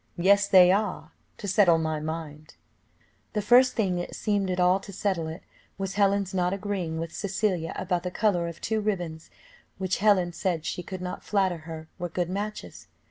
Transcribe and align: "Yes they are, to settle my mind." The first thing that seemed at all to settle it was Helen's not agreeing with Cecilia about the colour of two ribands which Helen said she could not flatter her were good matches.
"Yes 0.17 0.47
they 0.47 0.71
are, 0.71 1.11
to 1.37 1.47
settle 1.47 1.77
my 1.77 1.99
mind." 1.99 2.55
The 3.33 3.41
first 3.43 3.75
thing 3.75 3.97
that 3.97 4.15
seemed 4.15 4.49
at 4.49 4.59
all 4.59 4.79
to 4.79 4.91
settle 4.91 5.27
it 5.27 5.43
was 5.77 5.93
Helen's 5.93 6.33
not 6.33 6.53
agreeing 6.53 6.97
with 6.99 7.13
Cecilia 7.13 7.71
about 7.75 8.01
the 8.01 8.09
colour 8.09 8.47
of 8.47 8.59
two 8.59 8.81
ribands 8.81 9.29
which 9.77 9.97
Helen 9.99 10.33
said 10.33 10.65
she 10.65 10.81
could 10.81 11.01
not 11.01 11.23
flatter 11.23 11.59
her 11.69 11.87
were 11.99 12.09
good 12.09 12.31
matches. 12.31 12.87